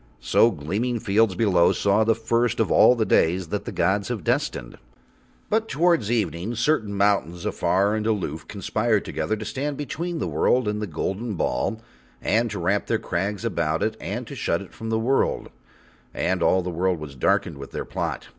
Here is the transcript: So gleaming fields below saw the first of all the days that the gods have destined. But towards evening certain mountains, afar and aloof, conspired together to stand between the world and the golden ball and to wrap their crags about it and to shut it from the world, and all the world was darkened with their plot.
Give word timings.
So 0.19 0.49
gleaming 0.49 0.99
fields 0.99 1.35
below 1.35 1.73
saw 1.73 2.03
the 2.03 2.15
first 2.15 2.59
of 2.59 2.71
all 2.71 2.95
the 2.95 3.05
days 3.05 3.49
that 3.49 3.65
the 3.65 3.71
gods 3.71 4.07
have 4.07 4.23
destined. 4.23 4.79
But 5.47 5.69
towards 5.69 6.09
evening 6.09 6.55
certain 6.55 6.95
mountains, 6.95 7.45
afar 7.45 7.93
and 7.93 8.07
aloof, 8.07 8.47
conspired 8.47 9.05
together 9.05 9.35
to 9.37 9.45
stand 9.45 9.77
between 9.77 10.17
the 10.17 10.25
world 10.27 10.67
and 10.67 10.81
the 10.81 10.87
golden 10.87 11.35
ball 11.35 11.81
and 12.19 12.49
to 12.49 12.57
wrap 12.57 12.87
their 12.87 12.97
crags 12.97 13.45
about 13.45 13.83
it 13.83 13.95
and 14.01 14.25
to 14.25 14.33
shut 14.33 14.63
it 14.63 14.73
from 14.73 14.89
the 14.89 14.97
world, 14.97 15.51
and 16.15 16.41
all 16.41 16.63
the 16.63 16.71
world 16.71 16.97
was 16.97 17.13
darkened 17.13 17.59
with 17.59 17.69
their 17.69 17.85
plot. 17.85 18.29